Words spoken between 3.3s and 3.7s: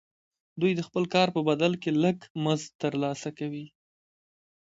کوي